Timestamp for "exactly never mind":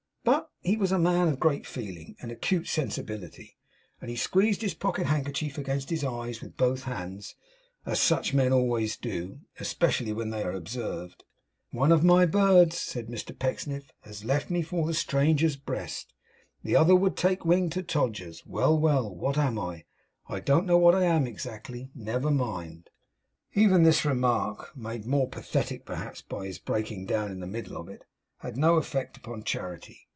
21.25-22.91